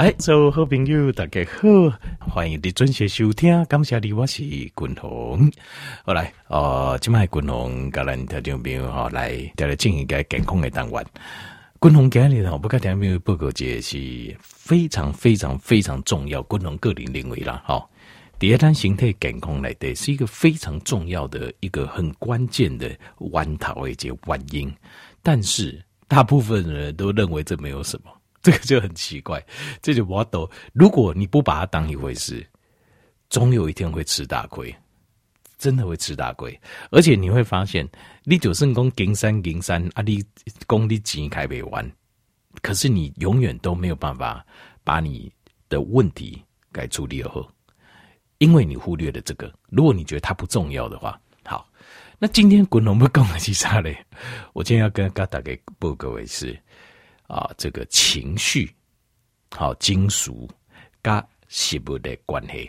[0.00, 1.68] 来，所有好朋友大家好，
[2.20, 5.52] 欢迎你准时收听，感谢你，我是军宏。
[6.06, 11.04] 好来，呃，今麦军宏跟咱听众朋友哈来，带来进行一个健康的单元。
[11.82, 17.86] 军宏今日呢，我不跟听众朋友报告这是非常非常非常重要，军宏个人认为啦，哈，
[18.38, 22.90] 第一单形态健康来的是一个非常重要的一个很关键的
[23.32, 24.74] 弯头的一个原因，
[25.22, 25.78] 但是
[26.08, 28.10] 大部分人都认为这没有什么。
[28.42, 29.44] 这个就很奇怪，
[29.82, 30.48] 这就我懂。
[30.72, 32.46] 如果你不把它当一回事，
[33.28, 34.74] 总有一天会吃大亏，
[35.58, 36.58] 真的会吃大亏。
[36.90, 37.86] 而且你会发现，
[38.24, 40.24] 你就算讲金山银山啊，你
[40.66, 41.92] 功力钱开不完，
[42.62, 44.42] 可是你永远都没有办法
[44.82, 45.30] 把你
[45.68, 47.46] 的问题给处理好，
[48.38, 49.52] 因为你忽略了这个。
[49.68, 51.68] 如果你觉得它不重要的话，好，
[52.18, 54.02] 那今天滚龙不讲的是啥嘞？
[54.54, 55.42] 我今天要跟大家
[55.78, 56.58] 报告的是。
[57.30, 58.68] 啊，这个情绪，
[59.50, 60.50] 好，金属
[61.00, 62.68] 跟食物的关系。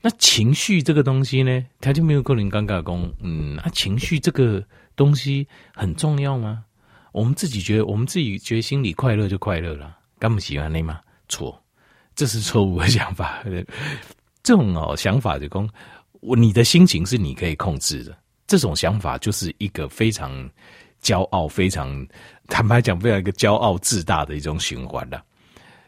[0.00, 6.64] 那情绪这个东西呢，他就没有个人尴尬讲，嗯，啊，情绪这个东西很重要吗？
[7.10, 11.00] 我们自己觉得，我们自己觉得心里快乐就快乐了，干不喜欢你吗？
[11.28, 11.60] 错，
[12.14, 13.42] 这是错误的想法。
[14.44, 15.68] 这种哦想法就讲，
[16.20, 20.48] 我你的心情是你可以控制的，这种想法就是一个非常。
[21.02, 22.06] 骄傲，非常
[22.46, 25.22] 坦白讲，非常一个骄傲自大的一种循环了。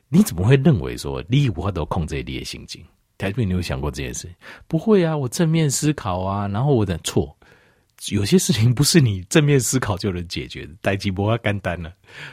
[0.08, 2.84] 你怎么会认为说你无法都控制你的心情？
[3.16, 4.28] 台北，你有想过这件事？
[4.66, 7.34] 不会啊，我正面思考啊，然后我的错，
[8.08, 10.74] 有些事情不是你正面思考就能解决的。
[10.82, 11.92] 代志无法简单了。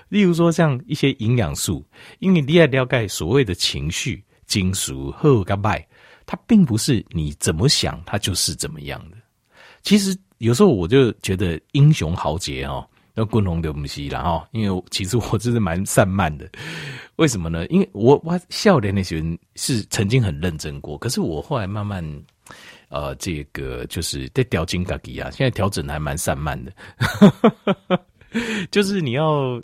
[0.10, 1.86] 例如说，像一些营养素，
[2.18, 5.88] 因为你要了解所谓的情绪、金属好跟坏，
[6.26, 9.18] 它并不是你怎么想，它就是怎么样的。
[9.84, 10.18] 其实。
[10.42, 14.48] 有时候我就觉得英雄豪杰哦，要共同的东西了哈。
[14.52, 16.50] 因为其实我真是蛮散漫的，
[17.18, 17.64] 为什么呢？
[17.68, 22.04] 因为我我少年那些人是曾经很认真过，可是我后来慢慢
[22.90, 26.72] 呃，这个就是在调整自己啊，现在调整还蛮散漫的，
[28.72, 29.62] 就是你要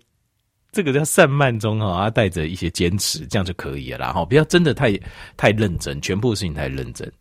[0.71, 4.95] 这个叫散漫中哈，要带着一些坚持，这样就可以了，然后不要真的太
[5.35, 7.11] 太认真，全部事情太认真。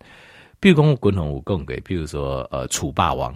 [0.61, 3.35] 比如讲我滚红我讲给，比如说呃楚霸王。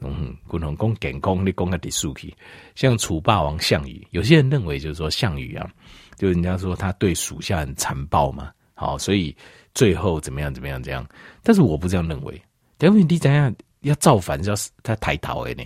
[0.00, 2.34] 嗯，共同讲健康，你讲个的数据，
[2.74, 5.70] 像楚霸王项羽，有些人认为就是说项羽啊，
[6.16, 9.34] 就人家说他对属下很残暴嘛，好，所以
[9.74, 11.06] 最后怎么样怎么样这样，
[11.42, 12.40] 但是我不这样认为，
[12.80, 15.64] 因为你怎样要造反，要他抬头的呢？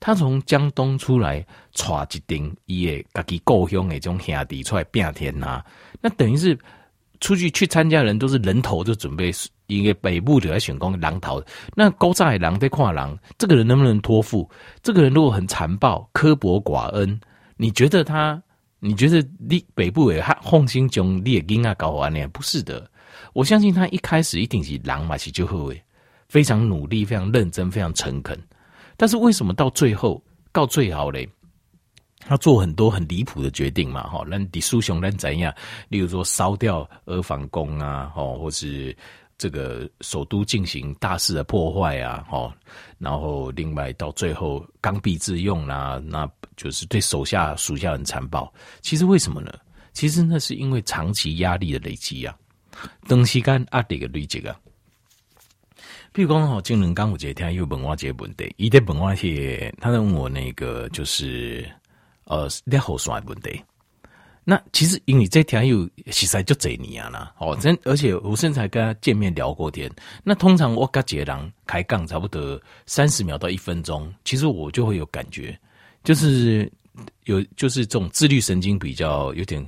[0.00, 5.64] 他从江东出来，抓一丁，伊个家己故乡的种兄弟出来变天呐，
[6.00, 6.58] 那等于是
[7.24, 9.32] 出去去参加人都是人头就准备。
[9.66, 11.42] 因为北部的来选攻狼逃，
[11.74, 14.46] 那高在狼在跨狼，这个人能不能托付？
[14.82, 17.18] 这个人如果很残暴、刻薄寡恩，
[17.56, 18.40] 你觉得他？
[18.78, 22.28] 你觉得你北部也放心将你的囡仔搞完呢？
[22.28, 22.86] 不是的，
[23.32, 25.82] 我相信他一开始一定是狼嘛，是就会
[26.28, 28.38] 非常努力、非常认真、非常诚恳。
[28.98, 31.26] 但是为什么到最后到最好嘞？
[32.20, 35.54] 他做很多很离谱的决定嘛，哈，那李叔雄那怎样？
[35.88, 38.96] 例如说烧掉阿房宫啊，哦，或是。
[39.36, 42.54] 这个首都进行大肆的破坏啊，哦，
[42.98, 46.26] 然后另外到最后刚愎自用啦、啊，那
[46.56, 48.50] 就是对手下属下很残暴。
[48.80, 49.52] 其实为什么呢？
[49.92, 52.34] 其实那是因为长期压力的累积啊，
[53.08, 54.56] 长时间压力的累积啊。
[56.12, 61.68] 比如讲哈，金人刚我这天又问我这个问题，伊在问我些，他在问我那个就是
[62.24, 63.62] 呃列后算的问题。
[64.46, 69.90] 那其实因为这条又实在就这年啊啦，哦，真而且我甚至还跟他见面聊过天。
[70.22, 75.58] 那通常我跟杰郎开杠差不多三十秒到一分钟，其实我就会有感觉，
[76.02, 76.70] 就是
[77.24, 79.66] 有就是这种自律神经比较有点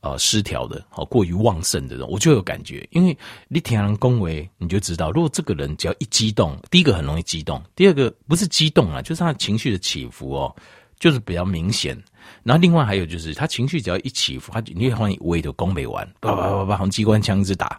[0.00, 2.84] 呃失调的，好过于旺盛的人，我就有感觉。
[2.90, 3.16] 因为
[3.46, 10.56] 你听人恭维，你就知道，如果这个人只要一激动，第一个很容易激动，第二个不是激动啊，就是他情绪的起伏哦，
[10.98, 11.96] 就是比较明显。
[12.42, 17.78] 然后另外还有就是，他情绪只要一起伏，他你会发现围都攻没完，叭叭叭叭，好像机关枪一直打，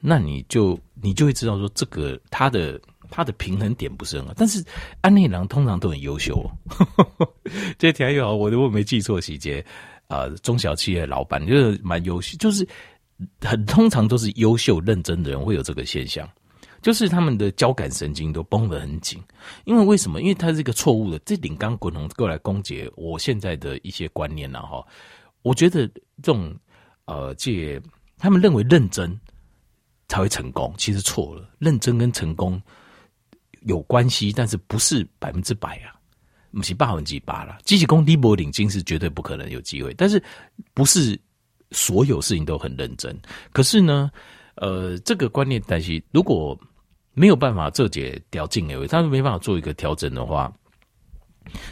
[0.00, 2.80] 那你就你就会知道说，这个他的
[3.10, 4.34] 他的平衡点不是很好。
[4.36, 4.64] 但是
[5.00, 7.28] 安内郎通常都很优秀哦，
[7.78, 9.64] 这条又好，我如果没记错细节
[10.08, 12.66] 啊，中小企业老板就是蛮优秀，就是
[13.40, 16.28] 很通常都是优秀认真的人会有这个现象。
[16.86, 19.20] 就是他们的交感神经都绷得很紧，
[19.64, 20.20] 因为为什么？
[20.22, 21.18] 因为他是一个错误的。
[21.24, 24.86] 这顶刚滚红过来攻击我现在的一些观念了哈。
[25.42, 26.56] 我觉得这种
[27.06, 27.82] 呃，这
[28.18, 29.20] 他们认为认真
[30.06, 31.50] 才会成功，其实错了。
[31.58, 32.62] 认真跟成功
[33.62, 35.90] 有关系，但是不是百分之百啊？
[36.52, 37.58] 不是百分之八了。
[37.64, 40.22] 积极攻低波领金是绝对不可能有机会，但是
[40.72, 41.20] 不是
[41.72, 43.20] 所有事情都很认真。
[43.52, 44.08] 可是呢，
[44.54, 46.56] 呃，这个观念，但是如果
[47.16, 50.52] 没有办法这节调进来，他没办法做一个调整的话，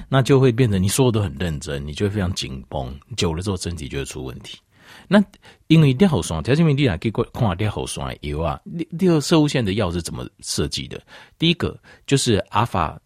[0.09, 4.59] 那就会变成你说的都很认真，你就会非常紧绷，久了之后身体就会出问题。
[5.07, 5.23] 那
[5.67, 8.59] 因为尿酸，条件面你来给我看尿酸油啊，
[8.99, 10.99] 第二摄护腺的药是怎么设计的？
[11.39, 12.99] 第一个就是阿法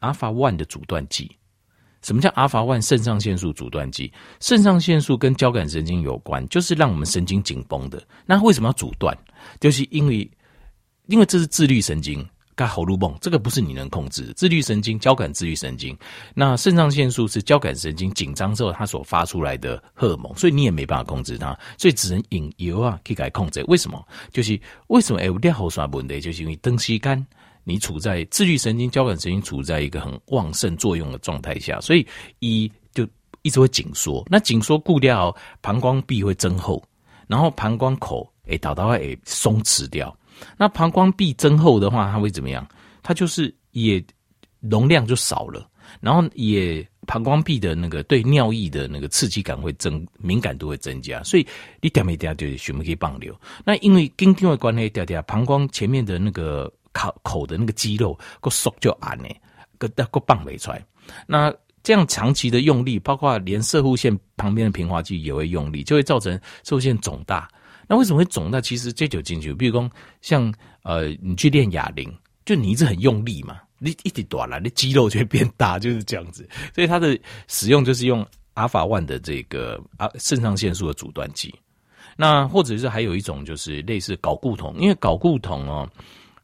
[0.00, 1.30] 阿法 one 的阻断剂。
[2.00, 4.12] 什么叫阿法 one 肾上腺素阻断剂？
[4.40, 8.02] 肾上腺素跟交感神经有关，就是让我们神经紧绷的。
[8.26, 9.16] 那为什么要阻断？
[9.60, 10.28] 就是因为
[11.12, 12.26] 因为这是自律神经。
[12.54, 14.32] 该喉咙泵，这个不是你能控制的。
[14.34, 15.96] 自律神经、交感自律神经，
[16.34, 23.64] 那肾上腺素是交感神经紧张之后它所发出来的荷尔蒙，所以你也没办法控制它，所以只能引油啊可以来控制。
[23.68, 24.06] 为什么？
[24.30, 26.20] 就是为什么有尿喉刷问题？
[26.20, 27.26] 就是因为长时间
[27.64, 32.06] 你处在自律神经、交感神经处在一个很旺盛作用的状态下，所以
[32.40, 33.08] 一就
[33.40, 34.22] 一直会紧缩。
[34.30, 36.82] 那紧缩固掉，膀胱壁会增厚，
[37.26, 40.14] 然后膀胱口诶导到会松弛掉。
[40.56, 42.66] 那膀胱壁增厚的话，它会怎么样？
[43.02, 44.02] 它就是也
[44.60, 45.68] 容量就少了，
[46.00, 51.46] 然后也膀胱壁的那个对尿液的那个刺激感会增，敏感度会增加，所以
[51.80, 53.34] 你点没点就全部可以放流。
[53.64, 59.28] 那因为跟定位关系，点点膀胱前面的那个口口的那个肌肉个缩就暗呢，
[59.78, 60.84] 个个放没出来。
[61.26, 61.52] 那
[61.82, 67.48] 这样长期的用力，包括连射护腺旁边的平滑肌也会用力，就会造成射护腺肿大。
[67.92, 68.48] 那为什么会肿？
[68.50, 69.90] 那其实这就进去，比如说
[70.22, 70.50] 像
[70.82, 72.10] 呃，你去练哑铃，
[72.46, 76.48] 就你一直很用力嘛，你一直短了，你肌肉就会变大，就是这样子。
[76.74, 81.54] 所以它的使用就是用阿法 one 的这个啊肾上腺素的阻断剂。
[82.16, 85.86] 那或者是还有一种就是类似睾固酮，因为睾固酮哦。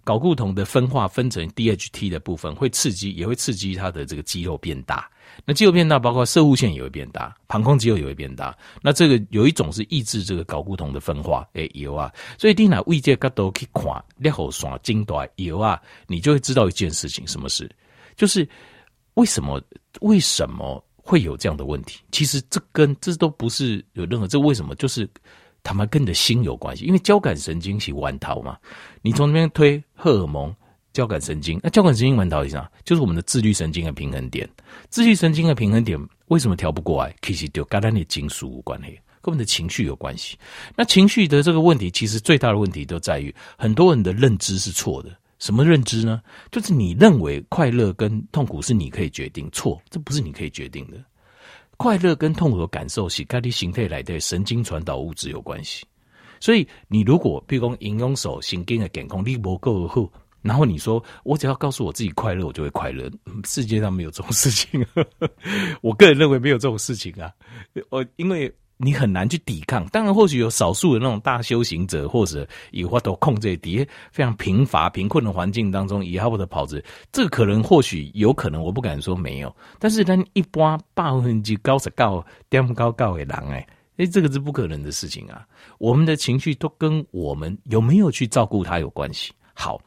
[0.05, 5.11] 睾固酮的分化分成 DHT 的部分会刺激，也会刺激它的这个肌肉变大。
[5.45, 8.57] 那肌肉变大，包括摄护腺也会变大，膀胱肌肉也会变大。
[8.83, 12.13] 那这个有一种是抑制这个睾固酮的分化，哎，有啊。
[12.39, 13.85] 所以你拿胃界角度去看，
[14.17, 17.71] 尿后酸精短有啊，你就会知道一件事情，什么事？
[18.17, 18.49] 就是
[19.15, 19.63] 为什么
[20.01, 22.01] 为什么会有这样的问题？
[22.13, 25.09] 其实这跟这都不是有任何，这为什么就是。
[25.65, 28.57] 他们跟你的心有关系，因为交感神经是弯头嘛，
[29.03, 30.55] 你从那边推荷尔蒙，
[30.99, 32.69] 交感神经，那交感神经弯头是啥？
[32.85, 34.51] 就是我们的自律神经的平衡点。
[34.91, 35.97] 自律神经的平衡点
[36.27, 37.15] 为什么调不过来？
[37.23, 38.87] 其实就跟你的情绪有关系，
[39.23, 40.37] 跟我们的情绪有关系。
[40.75, 45.17] 那情绪的这个问题，其实最大的问题都在于很多人的认知是错的。
[45.39, 46.21] 什么认知呢？
[46.51, 50.99] 就是你认为快乐跟痛苦是你可以决定，错，这不是你可以决定的。
[51.77, 55.87] 快乐跟痛苦的感受是跟你形态来的神经传导物质有关系，
[56.41, 60.11] 所以你如果比如说营养素神经的健康力不够好，
[60.43, 63.11] 然后你说我只要告诉我自己快乐，我就会快乐，
[63.45, 64.85] 世界上没有这种事情，
[65.83, 67.33] 我个人认为没有这种事情啊，
[67.91, 68.53] 我因为。
[68.81, 76.81] 你很难去抵抗，当然或许有少数的那种大修行者，或者以法度控制底下非常贫乏、贫困的环境当中，以好的跑着，
[77.11, 79.53] 这可能或许有可能，我不敢说没有。
[79.81, 85.45] 但是，咱一般百分之九十九点高高的人，哎，哎，这个是不可能的事情啊。
[85.79, 89.33] 我们的情绪都跟我们有没有去照顾他有关系。
[89.55, 89.81] 好，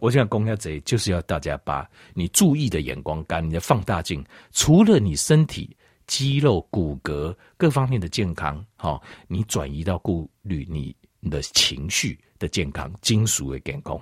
[0.00, 5.76] 我想公家贼就是要大家把你注意的眼光、跟你的放大镜，除了你身体。
[6.06, 14.00] 肌肉、骨骼各方面的健康，好，你转移到顾虑你你的情绪的健康、金属的健康。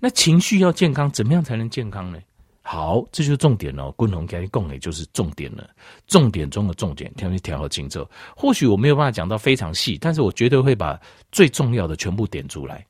[0.00, 2.18] 那情绪要健康，怎么样才能健康呢？
[2.62, 3.92] 好，这就是重点哦。
[3.92, 5.70] 共同给你共也就是重点了，
[6.08, 8.04] 重点中的重点，调你调好清楚。
[8.36, 12.84] 或许我没有办法讲到非常细，但是我绝对会把最重要的全部点出来。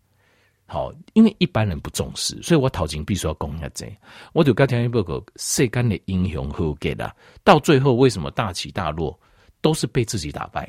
[0.68, 3.86] 好，因为一般人不重视，所以我头前必须要讲一下这。
[4.32, 9.16] 我就刚听一报告，世间的英雄好给的，到最后为什么大起大落，
[9.60, 10.68] 都是被自己打败，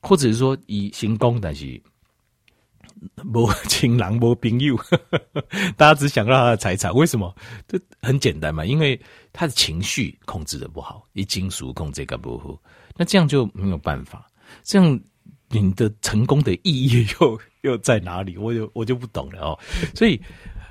[0.00, 1.78] 或者是说以成功，但是
[3.26, 4.74] 无情郎无朋友，
[5.76, 7.34] 大家只想到他的财产，为什么？
[7.68, 8.98] 这很简单嘛，因为
[9.34, 12.58] 他的情绪控制的不好，以金属控制个不好，
[12.96, 14.26] 那这样就没有办法，
[14.64, 14.98] 这样。
[15.50, 18.36] 你的成功的意义又又在哪里？
[18.38, 19.58] 我就我就不懂了哦。
[19.94, 20.20] 所以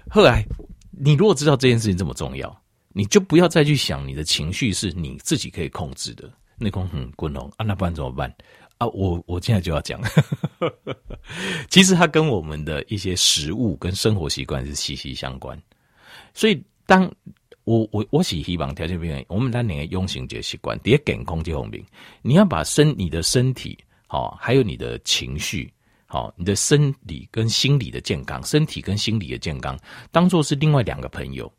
[0.10, 0.46] 后来，
[0.92, 6.32] 你如果知道这件事情这么重要，你就不要再去想你的情绪是你自己可以控制的。
[6.60, 8.34] 那空很滚龙啊，那不然怎么办
[8.78, 8.88] 啊？
[8.88, 10.02] 我我现在就要讲，
[11.70, 15.60] 其实它跟我们的一些食物跟生活习惯是息息相关。
[16.34, 17.12] 所以当
[17.64, 21.84] 我我我是希望条件变，我们当年用行这习惯，第健康这方面，
[22.22, 23.78] 你要把身你的身体。
[24.08, 25.72] 好，还有你的情绪，
[26.06, 29.78] 好，你的生理跟心理的健康，身体跟心理的健康，
[30.12, 31.52] 当做是另外两个朋友，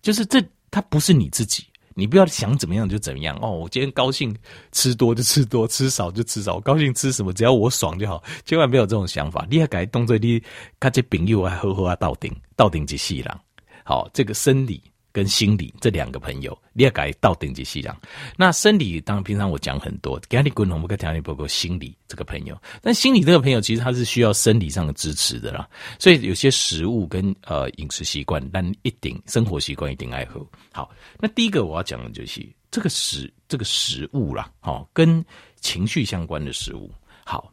[0.00, 3.50] 就是这，他不是你自己，你不要想怎么样就怎么样哦。
[3.50, 4.34] 我今天高兴
[4.72, 9.46] 吃多就吃多，吃少就吃少，我高兴吃什么只要我爽就好，千万不要有这种想法。
[9.50, 10.42] 你要改动作，你
[10.80, 13.38] 看这朋友还好好啊，到顶到顶就细了。
[13.84, 14.82] 好，这个生理。
[15.12, 17.96] 跟心理这两个朋友，你要改到顶级西量。
[18.36, 25.68] 那生理当然平常我讲很多，给你滚龙不跟条你包括心理这个朋友，但心理这个朋友其实他是需要生理上的支持的啦。
[25.98, 30.44] 所以有些食物跟呃饮食习惯，但一定生活习惯一定爱喝。
[30.72, 30.90] 好，
[31.20, 35.24] 那第一个我要讲的就是这个食这个食物啦，好，跟
[35.60, 36.90] 情绪相关的食物。
[37.24, 37.52] 好，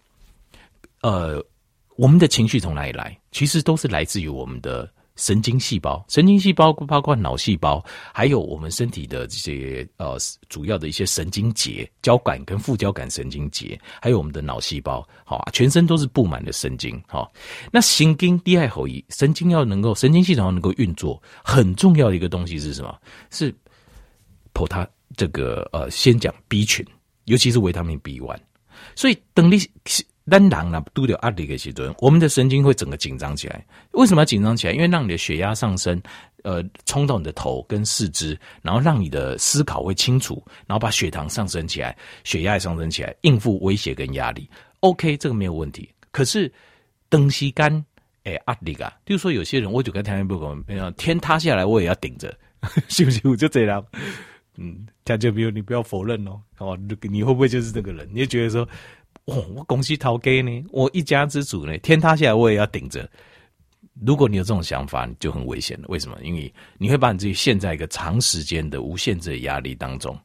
[1.02, 1.46] 呃，
[1.98, 3.20] 我们的情绪从哪里来？
[3.32, 4.90] 其实都是来自于我们的。
[5.20, 7.84] 神经细胞，神经细胞包括脑细胞，
[8.14, 17.30] 还有我们身体的这些呃主要的一些神经节、交感跟副交感神经节，还有我们的脑细胞，好，全身都是布满的神经，好。
[17.70, 22.98] 那神经第二后，神经要能够神经系统要能够运作，很重要的一个东西是什么？
[23.30, 23.54] 是
[24.54, 26.86] 葡萄这个呃，先讲 B 群，
[27.26, 28.40] 尤其是维他命 B one，
[28.96, 29.60] 所以等你。
[30.30, 33.66] 单囊呢，都有压力的时候，我们的神经会整个紧张起来。
[33.92, 34.74] 为什么要紧张起来？
[34.74, 36.02] 因为让你的血压上升，
[36.44, 44.48] 呃，冲到你的头跟四肢，然后让你的思考会清楚，然后把血糖上升起来，血压也上升起来，应付威胁跟压力。
[44.82, 45.90] OK，这个没有问题。
[46.12, 46.52] 可是
[47.10, 47.84] 东西干
[48.24, 52.34] 哎压力啊，就是说有些人，我就跟天天不讲，天塌下来我也要顶着，
[52.88, 53.20] 是不是？
[53.36, 53.84] 就这样。
[54.62, 58.08] 嗯，他就比如你不要否认哦，哦，你会不会就是这个人？
[58.12, 58.68] 你就觉得说。
[59.30, 63.10] 哦，我公司头家呢，我一家之主呢，天塌下来我也要顶着。
[64.06, 65.86] 如果你有这种想法，你就很危险了。
[65.90, 66.18] 为什么？
[66.24, 70.18] 因为你会把你自己陷在一个长时间的无限制的压力当中。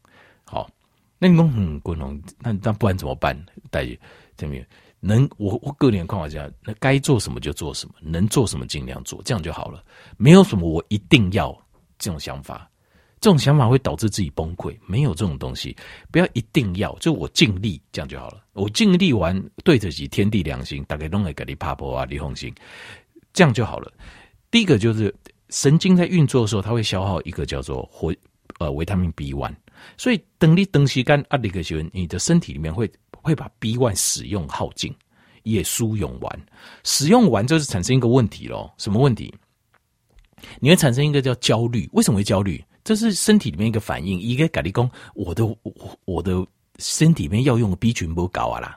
[0.45, 0.71] 好，
[1.19, 3.37] 那你说嗯，滚龙，那那不然怎么办？
[3.71, 3.99] 大姐
[4.37, 4.65] 这边
[5.01, 9.83] 能，我我个人看法讲，那该做什么就做什么，能做什么尽量做，这样就好了。
[10.17, 11.53] 没有什么我一定要
[11.99, 12.71] 这种想法。
[13.25, 15.75] 这种想法会导致自己崩溃，没有这种东西，
[16.13, 18.45] 不要一定要，就我尽力这样就好了。
[18.53, 22.55] 我尽力完，对得起天地良心，大概弄来给你爬坡啊，你放心，
[23.33, 23.91] 这样就好了。
[24.51, 25.15] 第一个就是
[25.49, 28.15] 神经在运作的时候，它会消耗一个叫做活
[28.59, 29.55] 呃维他命 B one，
[29.97, 34.95] 所以等你等时间压力的时候，你的身体里面会会把 B one 使用耗尽，
[35.45, 36.47] 也输用完，
[36.83, 38.75] 使用完就是产生一个问题咯。
[38.77, 39.35] 什么问题？
[40.61, 42.63] 你会产生一个叫焦虑，为什么会焦虑？
[42.85, 46.47] 这是身体里面一个反应，一个咖喱工，我的我我的
[46.79, 48.77] 身体里面要用的 B 群不高啊啦。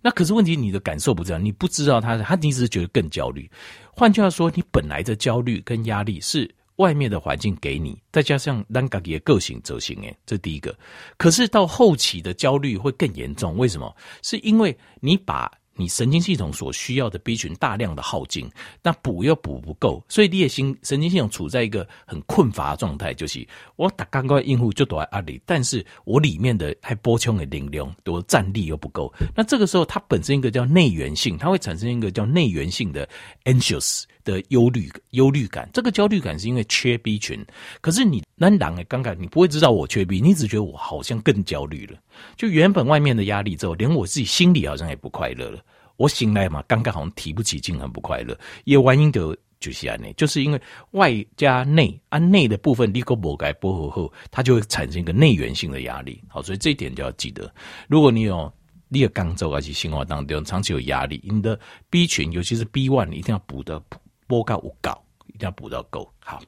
[0.00, 3.50] 那可是问题，你的感受不这样，你不知道他，他你只是觉得更焦虑。
[3.92, 10.72] 换句话说，你本来的焦虑跟压力是外面的环境给你，再加上让自己的个性走形诶，这第一个。
[11.16, 13.92] 可是到后期的焦虑会更严重，为什么？
[14.22, 15.50] 是因为你把。
[15.78, 18.50] 你神经系统所需要的 B 群大量的耗尽，
[18.82, 33.08] 那补又补不够，所以你的心神经系统处在一个很困乏状态，就是我打刚刚应付就躲在阿里，但是我里面的还波穷的零量，我战力又不够，那这个时候它本身一个叫内源性，它会产生一个叫内源性的
[33.44, 34.02] anxious。
[34.28, 37.42] 的忧虑、忧虑感，这个焦虑感是因为缺 B 群。
[37.80, 41.98] 可是你那狼诶，刚刚你不会知道我缺 B，你只觉得我好像更焦虑了。
[42.36, 45.64] 就原本外面的压力之后，连我自己心里好像也不快乐了。
[45.96, 48.38] 我醒来嘛，刚刚好像提不起劲，很不快乐。
[48.64, 50.60] 也原因的就是安内，就是因为
[50.92, 56.22] 外加内，安内的部分你个不该波合后，它就会产生一个内源性的压力。
[56.28, 57.52] 好，所以这一点就要记得。
[57.88, 58.52] 如果你有
[58.88, 61.58] 你的肛周而且生活当中长期有压力，你的
[61.90, 63.82] B 群，尤其是 B one，你一定要补的。
[64.28, 64.90] 波高五够，
[65.26, 66.08] 一定要补到够。
[66.20, 66.40] 好，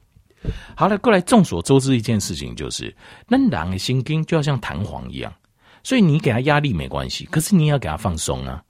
[0.77, 2.95] 好了，过来众所周知一件事情就是，
[3.27, 5.33] 那人的心经就要像弹簧一样，
[5.83, 8.63] 所以你给他压力没关系，可是你要给他放松啊。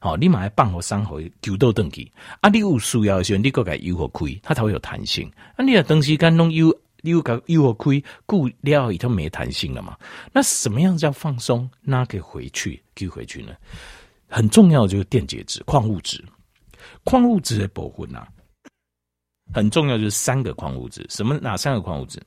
[0.00, 5.28] 好，你马上放和三回九斗登记啊，你有需要的时候，你个给优和亏，它才会有弹性。
[5.56, 6.72] 啊，你的东西干弄优
[7.02, 9.96] 优个优和亏，固料已经没弹性了嘛？
[10.32, 11.68] 那什么样叫放松？
[11.80, 13.52] 那可以回去，可以回去呢？
[14.28, 16.24] 很重要的就是电解质、矿物质、
[17.02, 18.28] 矿物质的部分啊。
[19.52, 22.22] 很重要就是三个矿物质，什么哪三个矿物质？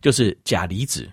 [0.00, 1.10] 就是钾离子、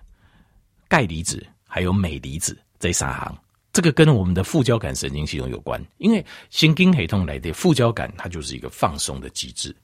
[0.88, 3.38] 钙离子还有镁离子这三行。
[3.74, 9.76] 这个跟我们的副交感神经系统有关，因为神经系统来的副交感，它就是一个放松的机制，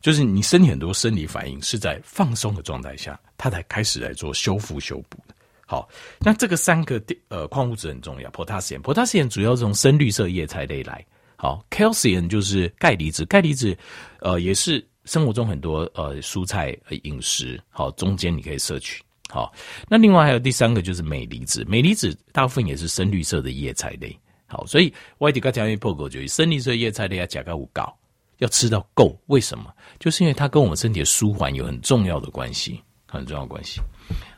[0.00, 5.34] 就是你身体很多生理反应是在放松的状态下，它才开始来做修复修补的。
[5.66, 5.88] 好，
[6.20, 11.04] 那这个三个呃矿物质很重要，potassium，potassium 主要是从深绿色叶菜类来。
[11.42, 13.76] 好，calcium 就是钙离子，钙离子，
[14.20, 16.72] 呃，也是生活中很多呃蔬菜
[17.02, 19.02] 饮食，好，中间你可以摄取。
[19.28, 19.52] 好，
[19.88, 24.16] 那另外还有第三个就是镁离子，镁离子大部分也是深绿色的叶菜类。
[24.46, 27.92] 好，所以外地刚讲一破口就是深绿色叶菜类要加个五高，
[28.38, 29.20] 要吃到够。
[29.26, 29.74] 为什么？
[29.98, 33.80] 就是因为它跟我们身体的舒缓有很重要的关系，很重要的关系。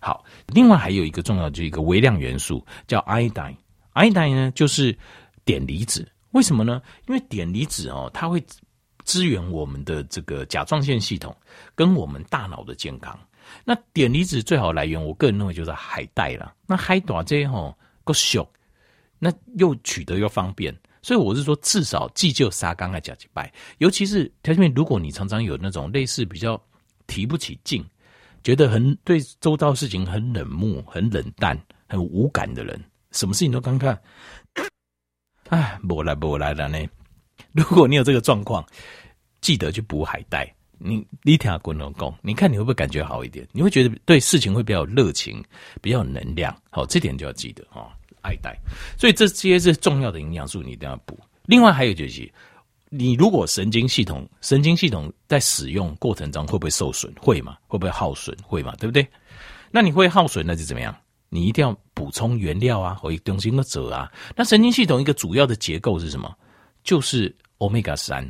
[0.01, 3.57] 好，另外还有一个重要，就是一个微量元素叫 iodine。
[3.93, 4.97] iodine 呢，就是
[5.45, 6.09] 碘离子。
[6.35, 6.83] 为什么呢？
[7.07, 8.45] 因为碘离子哦，它会
[9.05, 11.35] 支援我们的这个甲状腺系统
[11.75, 13.19] 跟我们大脑的健康。
[13.65, 16.53] 那碘离子最好来源，我个人认为就是海带啦。
[16.67, 18.47] 那海带这些吼够小，
[19.19, 20.75] 那又取得又方便。
[21.03, 26.61] 所以我是说，至少既就沙缸来讲几拜，尤其是条件面，如果你常常有那种类似比较
[27.07, 27.85] 提不起劲，
[28.43, 34.01] 觉得很对周遭事情很冷漠、很冷淡、很无感的人，什么事情都看看，
[35.51, 36.79] 哎，不来不来了呢。
[37.53, 38.65] 如果你有这个状况，
[39.41, 40.53] 记得去补海带。
[40.77, 43.47] 你你听滚龙贡，你看你会不会感觉好一点？
[43.53, 45.43] 你会觉得对事情会比较热情，
[45.81, 46.55] 比较有能量。
[46.69, 47.91] 好，这点就要记得哈。
[48.23, 48.59] 爱戴，
[48.99, 51.19] 所以这些是重要的营养素，你一定要补。
[51.45, 52.31] 另外还有就是，
[52.89, 57.13] 你如果神经系统神经系统在使用过程中会不会受损？
[57.21, 57.57] 会嘛？
[57.67, 58.37] 会不会耗损？
[58.43, 58.75] 会嘛？
[58.77, 59.07] 对不对？
[59.71, 60.95] 那你会耗损，那就怎么样？
[61.35, 64.09] 你一定要补充原料啊，或东西的者啊。
[64.37, 66.33] 那神经系统一个主要的结构是什么？
[66.85, 68.25] 就是 Omega 三。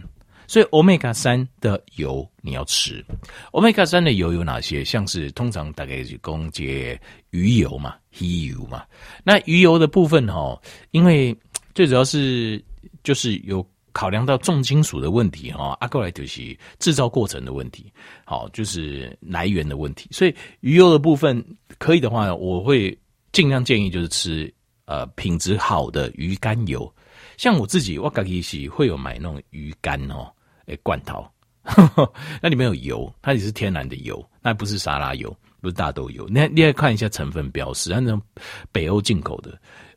[0.46, 3.04] 所以，Omega 三的油你要吃。
[3.52, 4.82] Omega 三的油有哪些？
[4.82, 8.84] 像是通常大概是供接鱼油嘛、鱼油嘛。
[9.22, 10.58] 那鱼油的部分哈，
[10.90, 11.36] 因为
[11.74, 12.62] 最主要是
[13.02, 17.90] 就是有考量到重金属的问题哈，阿过来就是制造过程的问题，
[18.26, 20.08] 好，就是来源的问题。
[20.12, 21.42] 所以鱼油的部分
[21.78, 22.96] 可以的话，我会
[23.32, 24.52] 尽量建议就是吃
[24.84, 26.92] 呃品质好的鱼肝油。
[27.38, 30.30] 像我自己，我自己是会有买那种鱼肝哦，
[30.66, 31.24] 诶，罐头，
[32.42, 36.26] 那里面有油，它也是天然的油，那不是沙拉油，不是大豆油。
[36.28, 38.20] 你你要看一下成分标示，那种
[38.72, 39.56] 北欧进口的，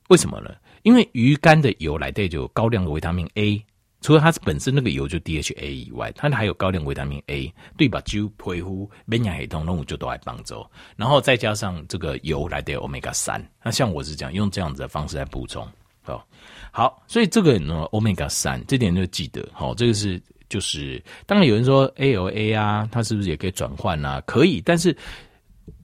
[0.10, 0.52] 为什么呢？
[0.84, 3.62] 因为鱼肝的油来对就有高量的维他命 A，
[4.02, 8.02] 除了它本身那个油就 DHA 以外，它还有高量维他命 A，对吧？
[8.06, 15.68] 就皮肤免疫系统那我就都来帮助，然后再加上这个油来对 Omega 三，那像我是讲用这样子的方式来补充。
[16.06, 16.24] 哦，
[16.72, 24.22] 好，所以这个呢，Omega 三这点就记得，好，这个是就是，当然有人说 ALA 啊，它是不是也可以转换啊？
[24.26, 24.96] 可以，但是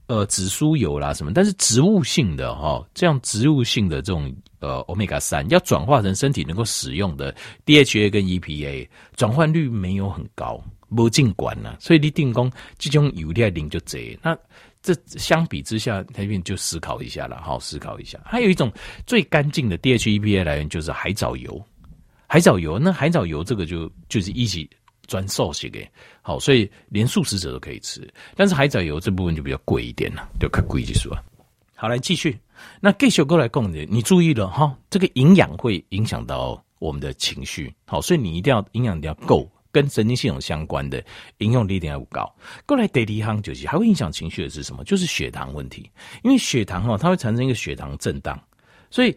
[0.06, 14.36] 呃，紫苏油啦什么，但是植物性的哈，这样植物性的这种呃 Omega 三要转化成身体能够使用的 DHA 跟 EPA，转换率没有很高，没进管了，所以你定功这种油量零就这那。
[14.86, 18.20] 这相比之下，那边就思考一下了，好思考一下。
[18.22, 18.70] 还有一种
[19.06, 21.58] 最干净的 DHA EPA 来源就是海藻油，
[22.26, 24.68] 海藻油那海藻油这个就就是一起
[25.06, 25.88] 专素食给
[26.22, 28.06] 好，所以连素食者都可以吃。
[28.36, 31.16] 但是海藻油这部分就比较贵一点了，就看贵一说。
[31.74, 32.38] 好，来继续。
[32.80, 39.50] 那继续过来讲的，你注意了哈，这个营养会影响到我们的情绪，好，所以你一定要营养一定要够。
[39.72, 41.04] 跟神经系统相关的
[41.38, 42.32] 应用力一定要高。
[42.64, 44.84] 过来第二项就是还会影响情绪的是什么？
[44.84, 45.90] 就是血糖问题。
[46.22, 48.40] 因为血糖哈，它会产生一个血糖震荡，
[48.88, 49.12] 所以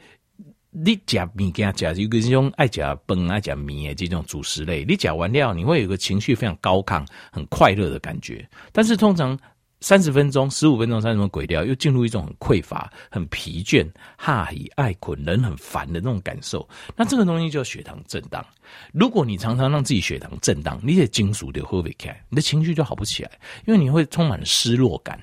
[0.71, 8.47] 你吃米给它吃，有个这种爱吃饭爱吃米的这种主食类，你吃完料你会有个情绪非常高亢、很快乐的感觉。
[8.71, 9.38] 但是通常。
[9.80, 16.67] 三十分钟、十五分钟、三十分钟，鬼掉，又进入一种很匮乏、很疲倦、哈以爱困、人很烦的那种感受。
[16.95, 18.43] 那这个东西叫血糖震荡。
[18.91, 23.32] 如果你常常让自己血糖震荡，你的金属就会不开，你的情绪就好不起来，
[23.67, 25.21] 因为你会充满失落感。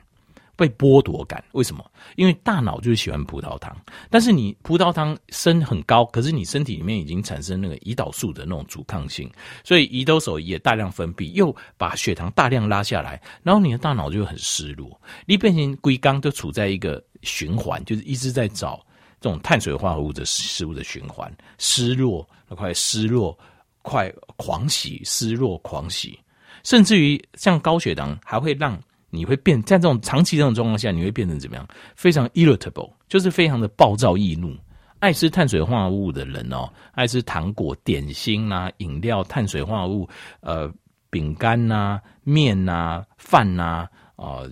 [0.57, 1.85] 被剥夺感，为什么？
[2.17, 3.77] 因为大脑就是喜欢葡萄糖，
[4.11, 9.31] 但是你葡萄糖升很高，可是你身体里面已经产生那个胰岛素的那种阻抗性，
[9.65, 18.85] 所以胰岛素也大量分泌，又把血糖大量拉下来，然后你的大脑就很失落，你变成龟缸都处在一个循环，就是一直在找
[19.21, 23.37] 这种碳水化合物的食物的循环，失落，快失落，
[23.83, 26.19] 快狂喜，失落狂喜，
[26.63, 28.81] 甚至于像高血糖还会让。
[29.15, 31.67] 你会变在这种长期这种状况下，你会变成怎么样？
[31.95, 34.57] 非常 irritable，就是非常的暴躁易怒。
[34.99, 40.09] 爱吃碳水化合物的人哦，爱吃糖果、点心啊、饮料、碳水化合物，
[40.41, 40.73] 呃，
[41.11, 44.51] 饼干呐、面呐、饭呐，啊、呃，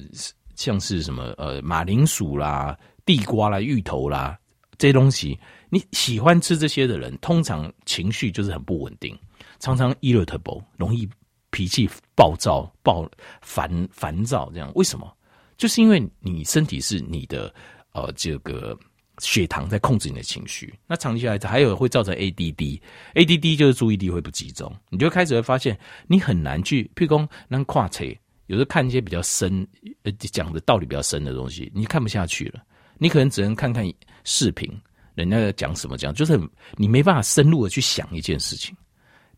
[0.55, 4.39] 像是什么呃马铃薯啦、地瓜啦、芋头啦
[4.77, 5.39] 这些东西，
[5.71, 9.19] 你喜欢吃这些的人，通常情绪就是很不稳定，
[9.59, 11.09] 常常 irritable，容易。
[11.53, 13.09] 脾气暴躁、暴
[13.41, 14.73] 烦烦躁，这样。
[14.75, 15.17] 为什么？
[15.57, 17.55] 就是因为你身体是你的
[17.93, 18.77] 呃这个
[19.19, 28.05] 血糖在控制你的情绪，那长期下来还有会造成 ADD，ADD 就是注意力会不集中，你就开始会发现你很难去，譬如说能跨车，
[28.47, 29.65] 有时候看一些比较深
[30.03, 32.61] 呃讲的道理比较深的东西，你看不下去了，
[32.99, 33.89] 你可能只能看看
[34.25, 34.69] 视频，
[35.15, 36.41] 人家在讲什么讲，就是
[36.77, 38.75] 你没办法深入的去想一件事情，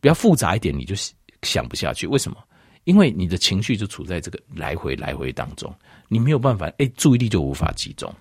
[0.01, 0.95] 比较复杂一点，你就。
[1.45, 2.39] 想不下去，为什么？
[2.85, 5.75] 因为你的情绪就处在这个来回来回当中，
[6.09, 8.13] 你没有办法，哎，注意力就无法集中。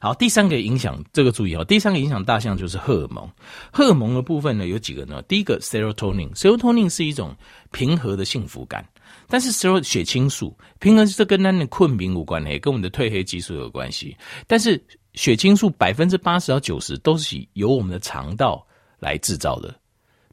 [0.00, 3.30] 好，第三个影响这个注意哦，第三个影响大项就是荷尔蒙。
[3.72, 5.22] 荷尔蒙的部分呢，有几个呢？
[5.22, 7.36] 第一个 serotonin，serotonin 是一种
[7.70, 8.84] 平和的幸福感，
[9.28, 14.16] 但是 ser 血清素平衡是跟那的困眠无关系，跟我们的褪黑激素有关系。
[14.48, 14.82] 但是
[15.14, 18.66] 血清素百分之八十到九十都是由我们的肠道
[18.98, 19.72] 来制造的，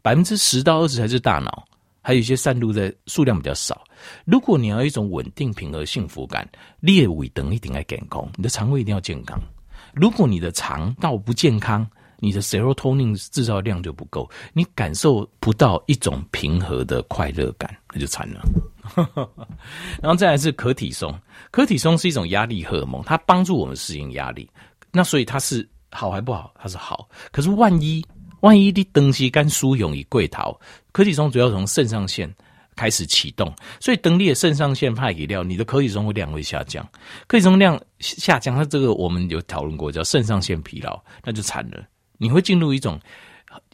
[0.02, 1.64] 百分之十到二十才是大脑，
[2.02, 3.84] 还有一些散露的数量比较少。
[4.26, 6.48] 如果你要一种稳定平和幸福感，
[6.80, 9.40] 列尾等一定要健康，你的肠胃一定要健康。
[9.94, 11.86] 如果你的肠道不健康，
[12.20, 18.42] 你的 serotonin 制造量就不够，你感受不到一种平和的快乐感，那就惨了。
[20.02, 21.14] 然后再来是可体松，
[21.52, 24.50] 可体松是一种压力荷尔蒙，它帮助我们适应压力。
[24.92, 26.54] 那所以它是好还不好？
[26.60, 27.08] 它是好。
[27.32, 28.04] 可是万一
[28.42, 30.60] 万一你东西肝疏勇以贵逃，
[30.92, 32.34] 可体松主要从肾上腺。
[32.76, 36.88] 开始启动，所以等你的肾上腺派给掉，你的可体松量会下降。
[37.28, 41.84] 可体松量下降，那这个我们有讨论过，叫肾上腺疲劳，那就惨了。
[42.18, 42.98] 你会进入一种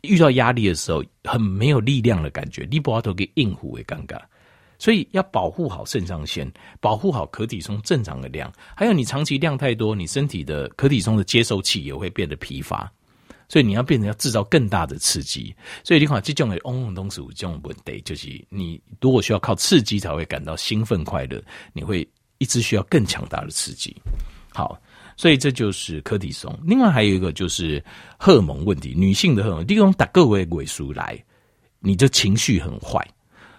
[0.01, 4.19] 遇到压力的时候很没有力量的感觉，你不要都给应付为尴尬。
[4.80, 12.91] 所以要保护好肾上腺，保护好可体松正常的量，还有你长期量太多，你身体的可体松的接受器也会变得疲乏。
[13.47, 21.41] 所以你要变成要制造更大的刺激，所以你看这种的嗡嗡东西这种问题，就是你如果需要靠刺激才会感到兴奋快乐，
[21.73, 23.95] 你会一直需要更强大的刺激。
[24.51, 24.79] 好，
[25.17, 26.58] 所以这就是柯体松。
[26.63, 27.84] 另外还有一个就是
[28.17, 31.21] 荷尔蒙问题，女性的荷尔蒙，利用打个位尾数来，
[31.79, 33.05] 你的情绪很坏，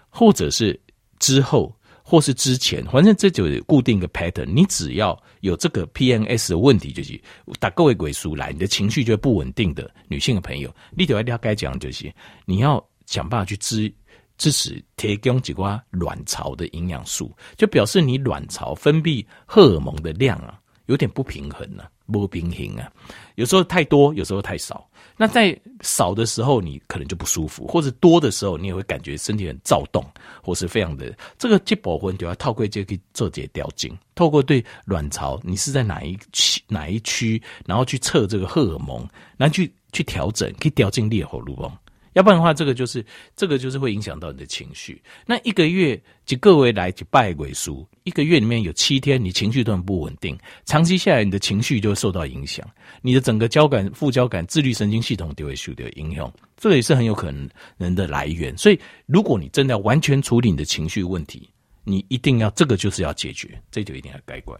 [0.09, 0.79] 或者是
[1.19, 1.73] 之后。
[2.09, 4.45] 或是之前，反正这就固定一个 pattern。
[4.45, 7.19] 你只要有这个 PNS 的问题，就是
[7.59, 12.09] 打各位鬼叔来，你的情绪就不稳定的女性的朋友，你就要了解讲就是，
[12.45, 13.93] 你要想办法去支
[14.37, 22.91] 支持提供几瓜卵巢的营养素，就表示你卵巢分泌荷尔蒙的量啊，有点不平衡了、啊，不平衡啊，
[23.35, 24.85] 有时候太多，有时候太少。
[25.19, 30.05] 那在少的时候，你可能就不舒服；或者多的时候，你也会感觉身体很躁动，
[30.43, 41.71] 或是非常的这个结保婚就要透过这个做这些调经，透过对卵巢，你是在哪一区哪一区，然后去测这个荷尔蒙，然后去去调整，可以调进烈火路哦。
[42.17, 44.99] 要不然的话，这个就是这个就是会影响到你的情绪。
[45.23, 52.67] 那一个月就各位来就拜鬼书，一个月里面有七天你情绪都很不稳定，长期下来你的情绪就会受到影响，
[53.03, 58.57] 你的整个交感、副交感、自律神经系统都会受到影响，这个也是很有可能人的来源。
[58.57, 61.47] 所以，如果你真的要完全处理你的情绪问题，
[61.83, 64.59] 你一定要这个就是要解决，这就一定要改观。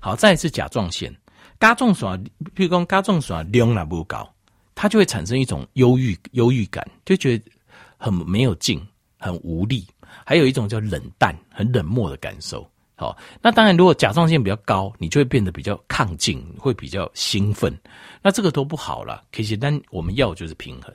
[0.00, 1.14] 好，再一次甲状腺，
[1.60, 2.08] 甲状腺，
[2.56, 4.28] 譬如讲甲状腺量也不高。
[4.76, 7.50] 它就会产生一种忧郁、忧郁感，就觉得
[7.96, 8.80] 很没有劲、
[9.18, 9.84] 很无力，
[10.24, 12.70] 还有一种叫冷淡、很冷漠的感受。
[12.94, 17.74] 好，那当然，如果甲状腺比较高，你就会变得比较亢进，会比较兴奋。
[18.22, 19.24] 那这个都不好了。
[19.32, 20.94] 其实，但我们要就是平衡，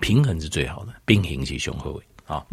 [0.00, 2.00] 平衡是最好的，平衡是最好的。
[2.24, 2.46] 好，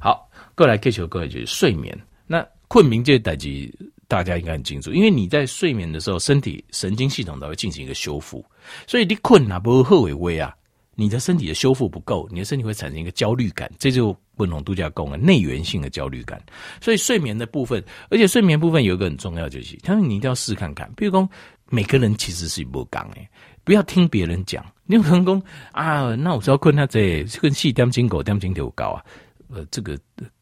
[0.00, 1.96] 好，过来追求各位就是睡眠。
[2.26, 3.72] 那困眠这代志。
[4.10, 8.44] 大家应该很清楚，因为你在睡眠的时候，身体神经系统都会进行一个修复，
[8.84, 10.52] 所以你困啊，不会后悔微啊，
[10.96, 16.44] 你的身体的修复不够，你的身体会产生一个焦虑感，这就不能度假功能内源性的焦虑感。
[16.80, 21.30] 所以睡眠的部分，而且睡眠部分有一个很重要就是，他说你一定要试看看，比如说
[21.68, 23.28] 每个人其实是不讲诶，
[23.62, 29.04] 不要听别人讲，你有可能讲啊，那我说困他这困细点钟狗点钟头高啊，
[29.50, 29.96] 呃，这个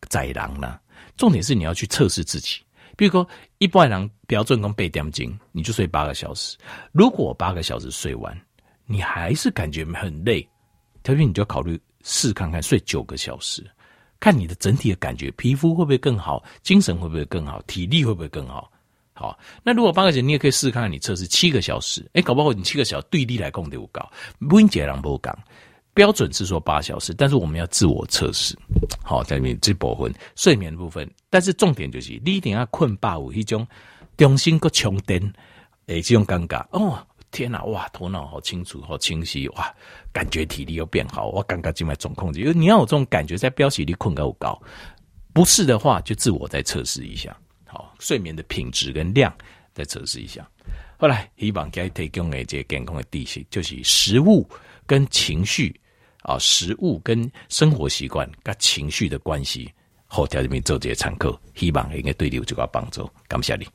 [0.08, 0.78] 宰狼呢，
[1.18, 2.58] 重点是你要去测试自己。
[2.98, 3.26] 比如说，
[3.58, 6.58] 一般人标准讲八点钟，你就睡八个小时。
[6.90, 8.36] 如果八个小时睡完，
[8.86, 10.46] 你还是感觉很累，
[11.04, 13.64] 特别你就考虑试看看睡九个小时，
[14.18, 18.68] 看你的整体的感觉，皮肤会不会更好，精神会不会更好，体力会不会更好？
[19.12, 24.10] 好，那如果八个小时，你也可以试看看你测试七个小时，哎，搞不好你七个小时对你来讲就高，
[24.48, 25.38] 不用解人不讲。
[25.98, 28.56] 标准是说八小时，但是我们要自我测试。
[29.02, 33.66] 好，在里面这部分睡眠的部分，但是重点就是你一定要困饱，有一种
[34.16, 35.20] 重新个充电，
[35.86, 39.74] 诶，这种尴尬哦，天哪，哇，头脑好清楚，好清晰，哇，
[40.12, 44.56] 感觉体力又变好，我刚刚进来总控制，因为你要有这种感觉，在标起你困够高，
[45.32, 47.36] 不是的话就自我再测试一下。
[47.66, 49.36] 好，睡眠的品质跟量
[49.74, 50.48] 再测试一下。
[50.96, 54.48] 后来希望给提供的这健康的知识，就是食物
[54.86, 55.74] 跟情绪。
[56.28, 59.72] 啊，食物跟生活习惯跟情绪的关系，
[60.06, 63.08] 后条里面做这些参考，希望应该对你有这个帮助。
[63.26, 63.66] 感谢你。